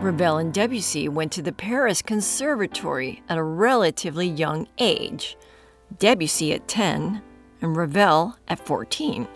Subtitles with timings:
[0.00, 5.36] Ravel and Debussy went to the Paris Conservatory at a relatively young age,
[5.98, 7.20] Debussy at 10
[7.60, 9.28] and Ravel at 14.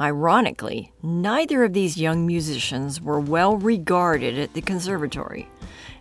[0.00, 5.48] Ironically, neither of these young musicians were well regarded at the conservatory,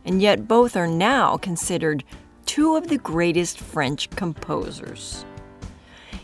[0.05, 2.03] and yet both are now considered
[2.45, 5.25] two of the greatest French composers.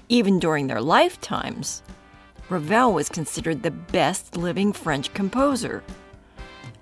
[0.08, 1.82] Even during their lifetimes,
[2.48, 5.84] Ravel was considered the best living French composer.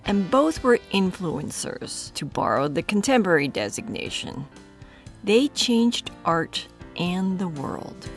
[0.08, 4.46] And both were influencers, to borrow the contemporary designation.
[5.24, 8.08] They changed art and the world.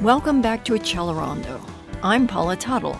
[0.00, 1.60] Welcome back to Accelerando.
[2.04, 2.96] I'm Paula Tuttle,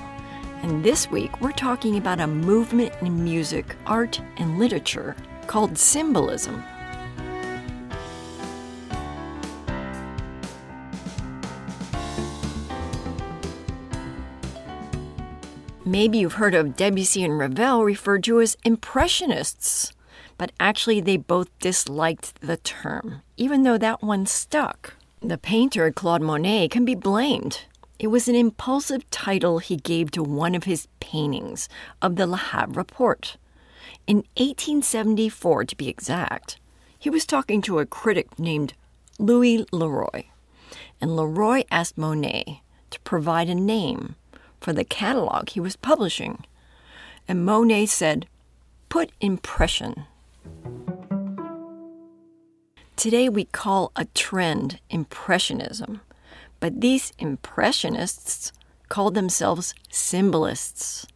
[0.68, 5.16] and this week we're talking about a movement in music, art, and literature
[5.46, 6.62] called symbolism.
[15.86, 19.94] Maybe you've heard of Debussy and Ravel referred to as Impressionists,
[20.36, 24.92] but actually they both disliked the term, even though that one stuck.
[25.22, 27.62] The painter Claude Monet can be blamed.
[27.98, 31.68] It was an impulsive title he gave to one of his paintings
[32.00, 33.36] of the Le Havre Port.
[34.06, 36.58] In 1874, to be exact,
[36.96, 38.74] he was talking to a critic named
[39.18, 40.24] Louis Leroy,
[41.00, 44.14] and Leroy asked Monet to provide a name
[44.60, 46.44] for the catalog he was publishing.
[47.26, 48.26] And Monet said,
[48.88, 50.04] Put impression.
[52.94, 56.00] Today we call a trend Impressionism,
[56.60, 58.52] but these Impressionists
[58.88, 61.06] called themselves symbolists.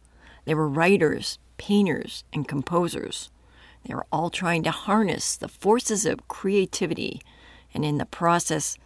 [0.45, 3.29] They were writers, painters, and composers.
[3.85, 7.21] They were all trying to harness the forces of creativity,
[7.73, 8.77] and in the process,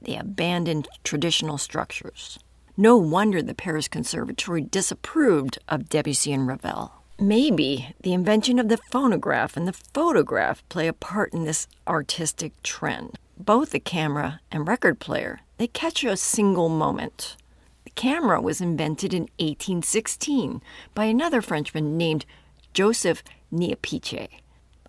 [0.00, 2.38] they abandoned traditional structures.
[2.76, 6.92] No wonder the Paris Conservatory disapproved of Debussy and Ravel.
[7.18, 12.60] Maybe the invention of the phonograph and the photograph play a part in this artistic
[12.64, 13.18] trend.
[13.38, 17.36] Both the camera and record player, they catch a single moment.
[17.84, 20.62] The camera was invented in 1816
[20.94, 22.26] by another Frenchman named
[22.74, 24.28] Joseph Niépce.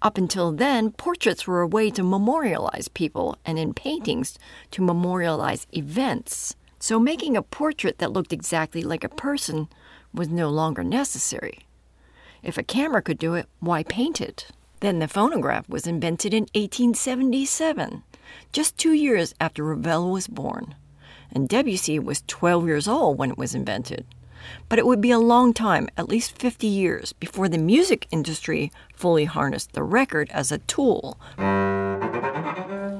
[0.01, 4.37] Up until then, portraits were a way to memorialize people, and in paintings,
[4.71, 6.55] to memorialize events.
[6.79, 9.67] So making a portrait that looked exactly like a person
[10.13, 11.65] was no longer necessary.
[12.43, 14.49] If a camera could do it, why paint it?
[14.81, 18.03] Then the phonograph was invented in 1877,
[18.51, 20.75] just two years after Ravel was born.
[21.31, 24.05] And Debussy was 12 years old when it was invented.
[24.69, 28.71] But it would be a long time, at least 50 years, before the music industry
[28.95, 31.19] fully harnessed the record as a tool.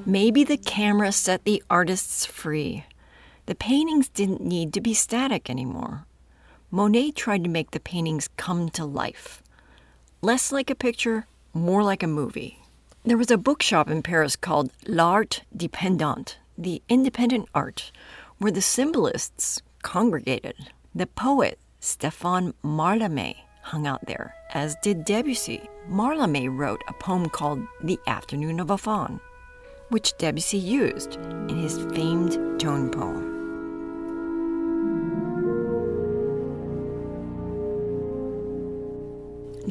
[0.06, 2.85] Maybe the camera set the artists free.
[3.46, 6.06] The paintings didn't need to be static anymore.
[6.72, 9.41] Monet tried to make the paintings come to life.
[10.22, 12.65] Less like a picture, more like a movie.
[13.08, 17.92] There was a bookshop in Paris called L'Art Indépendant, the independent art,
[18.40, 20.56] where the symbolists congregated.
[20.96, 25.70] The poet Stéphane Mallarmé hung out there, as did Debussy.
[25.88, 29.20] Mallarmé wrote a poem called The Afternoon of a Faun,
[29.90, 31.18] which Debussy used
[31.48, 33.25] in his famed tone poem.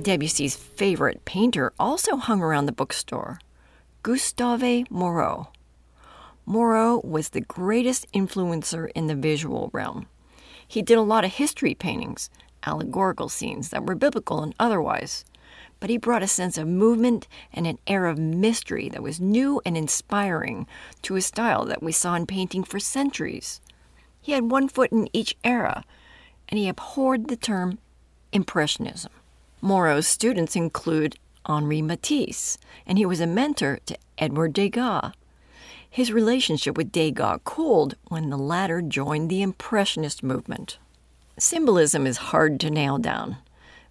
[0.05, 3.39] Debussy's favorite painter also hung around the bookstore
[4.03, 5.49] Gustave Moreau.
[6.45, 10.07] Moreau was the greatest influencer in the visual realm.
[10.69, 12.29] He did a lot of history paintings,
[12.67, 15.25] allegorical scenes that were biblical and otherwise,
[15.81, 19.63] but he brought a sense of movement and an air of mystery that was new
[19.65, 20.67] and inspiring
[21.01, 23.63] to a style that we saw in painting for centuries.
[24.21, 25.83] He had one foot in each era,
[26.51, 27.79] and he abhorred the term
[28.33, 29.11] Impressionism.
[29.65, 31.17] Moreau's students include
[31.47, 35.15] Henri Matisse, and he was a mentor to Edgar Degas.
[35.89, 40.77] His relationship with Degas cooled when the latter joined the Impressionist movement.
[41.39, 43.39] Symbolism is hard to nail down.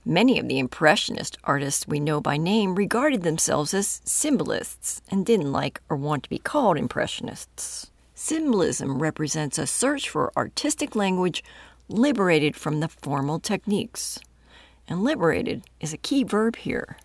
[0.06, 5.52] Many of the Impressionist artists we know by name regarded themselves as symbolists and didn't
[5.52, 7.90] like or want to be called Impressionists.
[8.14, 11.44] Symbolism represents a search for artistic language
[11.90, 14.20] liberated from the formal techniques
[14.88, 16.98] and liberated is a key verb here.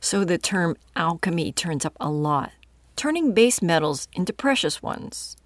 [0.00, 2.52] So the term alchemy turns up a lot,
[2.94, 5.36] turning base metals into precious ones.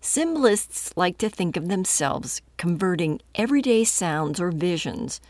[0.00, 5.20] Symbolists like to think of themselves converting everyday sounds or visions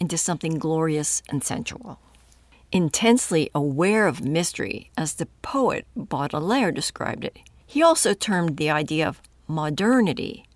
[0.00, 1.98] into something glorious and sensual.
[2.72, 9.06] Intensely aware of mystery, as the poet Baudelaire described it, he also termed the idea
[9.06, 10.46] of modernity.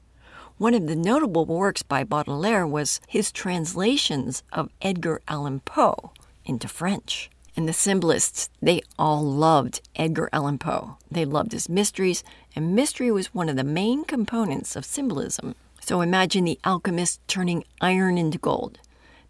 [0.58, 6.10] One of the notable works by Baudelaire was his translations of Edgar Allan Poe
[6.44, 7.31] into French.
[7.56, 10.96] And the symbolists, they all loved Edgar Allan Poe.
[11.08, 12.25] They loved his mysteries,
[12.56, 15.55] and mystery was one of the main components of symbolism.
[15.81, 18.81] So imagine the alchemist turning iron into gold.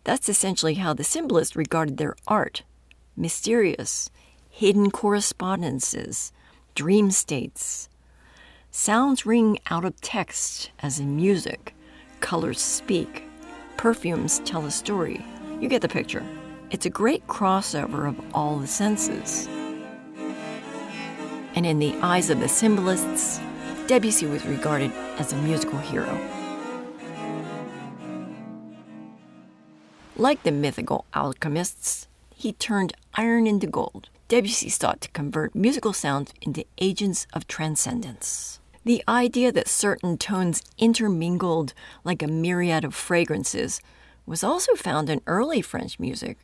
[0.04, 2.62] That's essentially how the symbolists regarded their art
[3.19, 4.08] mysterious,
[4.48, 6.32] hidden correspondences,
[6.75, 7.88] dream states.
[8.70, 11.74] Sounds ring out of text, as in music.
[12.20, 13.24] Colors speak.
[13.78, 15.24] Perfumes tell a story.
[15.58, 16.22] You get the picture.
[16.70, 19.48] It's a great crossover of all the senses.
[21.54, 23.40] And in the eyes of the symbolists,
[23.86, 26.18] Debussy was regarded as a musical hero.
[30.14, 34.10] Like the mythical alchemists, he turned iron into gold.
[34.28, 38.60] Debussy sought to convert musical sounds into agents of transcendence.
[38.84, 41.72] The idea that certain tones intermingled
[42.04, 43.80] like a myriad of fragrances
[44.26, 46.36] was also found in early French music,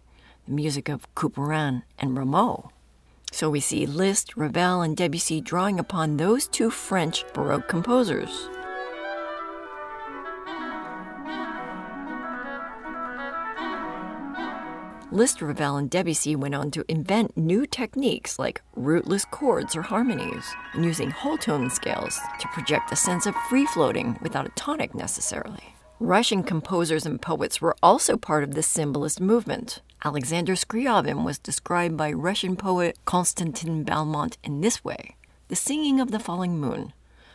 [0.46, 2.70] the music of Couperin and Rameau.
[3.31, 8.48] So we see Liszt, Ravel, and Debussy drawing upon those two French Baroque composers.
[15.10, 20.44] Liszt, Ravel, and Debussy went on to invent new techniques like rootless chords or harmonies,
[20.72, 24.94] and using whole tone scales to project a sense of free floating without a tonic
[24.94, 25.74] necessarily.
[26.00, 29.80] Russian composers and poets were also part of this symbolist movement.
[30.04, 35.16] Alexander Scriabin was described by Russian poet Konstantin Balmont in this way
[35.48, 36.92] The singing of the falling moon,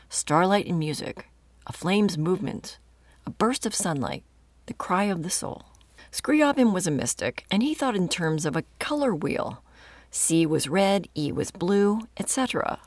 [0.09, 1.29] starlight in music,
[1.65, 2.79] a flame's movement,
[3.25, 4.23] a burst of sunlight,
[4.65, 5.68] the cry of the soul.
[6.11, 9.63] Scriabin was a mystic, and he thought in terms of a color wheel.
[10.11, 12.79] C was red, E was blue, etc.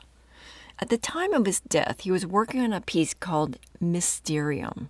[0.79, 4.89] At the time of his death, he was working on a piece called Mysterium,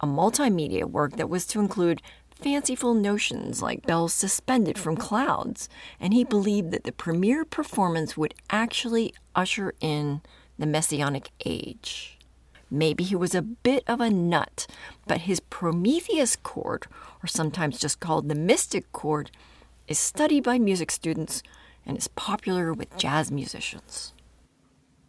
[0.00, 2.00] a multimedia work that was to include
[2.30, 5.68] fanciful notions like bells suspended from clouds,
[6.00, 10.22] and he believed that the premiere performance would actually usher in
[10.58, 12.15] the Messianic age.
[12.70, 14.66] Maybe he was a bit of a nut,
[15.06, 16.86] but his Prometheus chord,
[17.22, 19.30] or sometimes just called the mystic chord,
[19.86, 21.42] is studied by music students
[21.84, 24.12] and is popular with jazz musicians.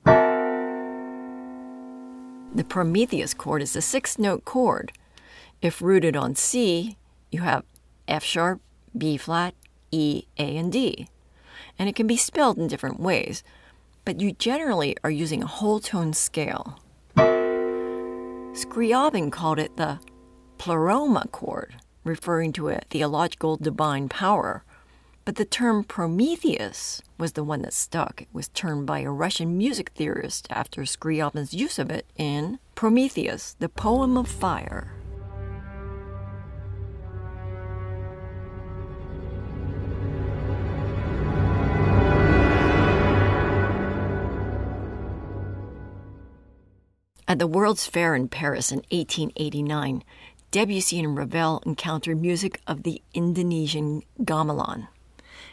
[0.06, 0.14] The
[2.64, 4.92] Prometheus chord is a six note chord.
[5.62, 6.98] If rooted on C,
[7.32, 7.64] you have
[8.08, 8.62] F sharp,
[8.96, 9.56] B flat,
[9.92, 11.08] E, A, and D.
[11.80, 13.44] And it can be spelled in different ways,
[14.06, 16.80] but you generally are using a whole tone scale.
[18.58, 20.00] Scriabin called it the
[20.58, 24.64] pleroma chord, referring to a theological divine power.
[25.26, 28.24] But the term Prometheus was the one that stuck.
[28.24, 33.56] It was termed by a Russian music theorist after Scriabin's use of it in Prometheus,
[33.60, 34.97] the Poem of Fire.
[47.38, 50.04] At the World's Fair in Paris in 1889,
[50.50, 54.88] Debussy and Ravel encountered music of the Indonesian gamelan.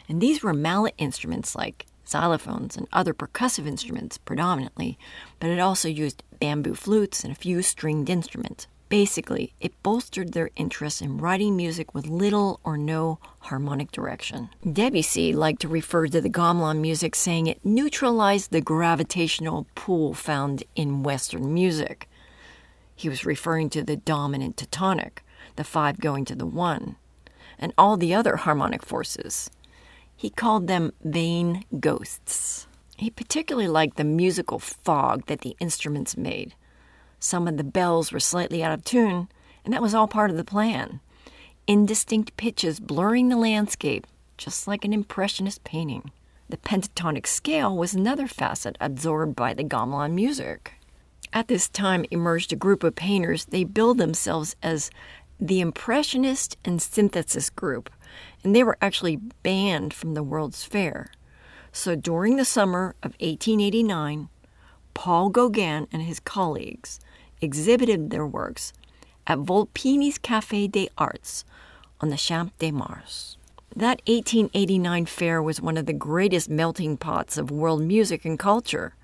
[0.09, 4.97] And these were mallet instruments like xylophones and other percussive instruments predominantly,
[5.39, 8.65] but it also used bamboo flutes and a few stringed instruments.
[8.95, 14.47] Basically, it bolstered their interest in writing music with little or no harmonic direction.
[14.63, 20.63] Debussy liked to refer to the gamelan music, saying it neutralized the gravitational pull found
[20.77, 22.07] in Western music.
[22.95, 25.25] He was referring to the dominant to tonic,
[25.57, 26.95] the five going to the one,
[27.59, 29.51] and all the other harmonic forces.
[30.15, 32.65] He called them vain ghosts.
[32.95, 36.55] He particularly liked the musical fog that the instruments made
[37.19, 39.27] some of the bells were slightly out of tune,
[39.63, 40.99] and that was all part of the plan.
[41.67, 44.05] Indistinct pitches blurring the landscape,
[44.37, 46.11] just like an impressionist painting.
[46.47, 50.73] The pentatonic scale was another facet absorbed by the gamelan music.
[51.33, 53.45] At this time emerged a group of painters.
[53.45, 54.91] They billed themselves as
[55.39, 57.89] the Impressionist and Synthesis Group,
[58.43, 61.07] and they were actually banned from the World's Fair.
[61.71, 64.29] So during the summer of 1889,
[64.95, 66.99] Paul Gauguin and his colleagues
[67.39, 68.73] exhibited their works
[69.27, 71.45] at Volpini's Café des Arts
[72.01, 73.37] on the Champ de Mars.
[73.75, 78.95] That 1889 fair was one of the greatest melting pots of world music and culture.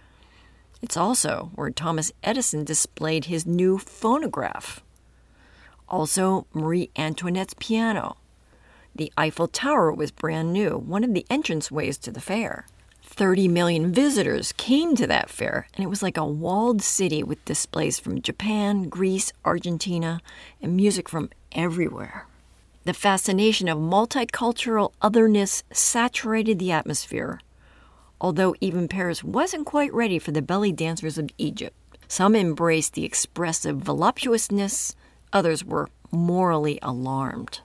[0.82, 4.82] It's also where Thomas Edison displayed his new phonograph.
[5.90, 8.16] Also, Marie Antoinette's piano,
[8.96, 12.66] The Eiffel Tower was brand new, one of the entranceways to the fair.
[13.22, 17.46] 30 million visitors came to that fair, and it was like a walled city with
[17.46, 20.22] displays from Japan, Greece, Argentina,
[20.60, 22.26] and music from everywhere.
[22.84, 27.40] The fascination of multicultural otherness saturated the atmosphere,
[28.20, 31.78] although even Paris wasn't quite ready for the belly dancers of Egypt.
[32.08, 34.96] Some embraced the expressive voluptuousness,
[35.32, 37.60] others were morally alarmed.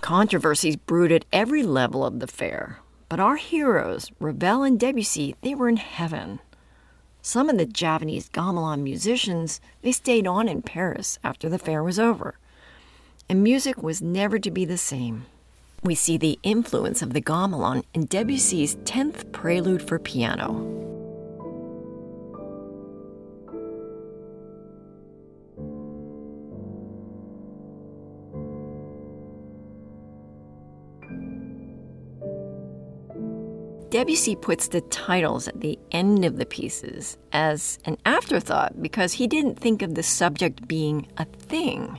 [0.00, 5.54] Controversies brewed at every level of the fair, but our heroes, Ravel and Debussy, they
[5.54, 6.40] were in heaven.
[7.22, 11.98] Some of the Japanese gamelan musicians, they stayed on in Paris after the fair was
[11.98, 12.38] over.
[13.28, 15.26] And music was never to be the same.
[15.82, 20.97] We see the influence of the gamelan in Debussy's 10th Prelude for Piano.
[33.98, 39.26] Debussy puts the titles at the end of the pieces as an afterthought because he
[39.26, 41.98] didn't think of the subject being a thing.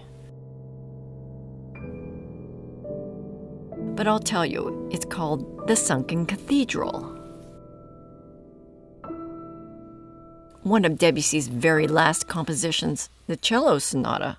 [3.98, 7.02] But I'll tell you, it's called The Sunken Cathedral.
[10.64, 14.38] One of Debussy's very last compositions, the Cello Sonata,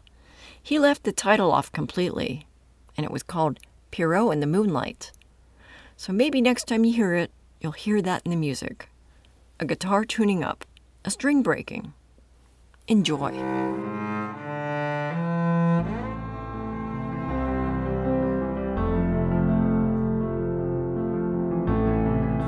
[0.63, 2.47] he left the title off completely,
[2.97, 5.13] and it was called Pierrot in the Moonlight.
[5.99, 8.89] So maybe next time you hear it, You'll hear that in the music
[9.59, 10.65] a guitar tuning up,
[11.05, 11.93] a string breaking.
[12.89, 13.31] Enjoy.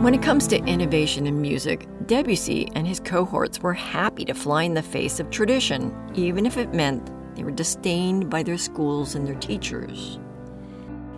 [0.00, 4.62] When it comes to innovation in music, Debussy and his cohorts were happy to fly
[4.62, 9.14] in the face of tradition, even if it meant they were disdained by their schools
[9.14, 10.18] and their teachers.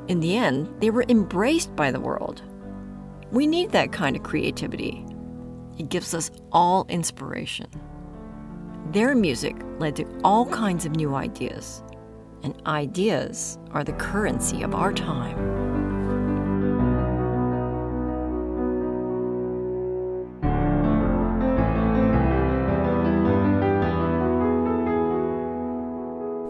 [0.08, 2.42] In the end, they were embraced by the world,
[3.34, 5.04] we need that kind of creativity.
[5.76, 7.66] It gives us all inspiration.
[8.92, 11.82] Their music led to all kinds of new ideas,
[12.44, 15.36] and ideas are the currency of our time.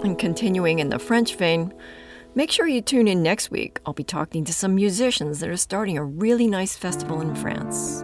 [0.04, 1.72] And continuing in the French vein,
[2.36, 3.78] Make sure you tune in next week.
[3.86, 8.02] I'll be talking to some musicians that are starting a really nice festival in France.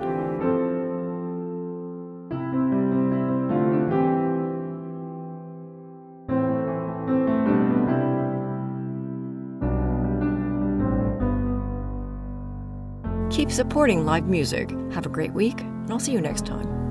[13.35, 14.71] Keep supporting live music.
[14.93, 16.90] Have a great week, and I'll see you next time.